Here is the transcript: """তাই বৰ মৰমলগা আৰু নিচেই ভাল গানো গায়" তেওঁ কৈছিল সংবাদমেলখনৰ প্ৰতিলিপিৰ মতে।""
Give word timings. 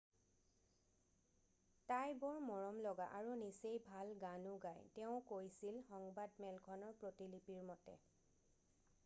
"""তাই 1.91 2.15
বৰ 2.23 2.39
মৰমলগা 2.45 3.07
আৰু 3.19 3.35
নিচেই 3.43 3.77
ভাল 3.91 4.15
গানো 4.25 4.57
গায়" 4.65 4.83
তেওঁ 4.97 5.21
কৈছিল 5.35 5.79
সংবাদমেলখনৰ 5.93 6.99
প্ৰতিলিপিৰ 7.05 7.63
মতে।"" 7.71 7.99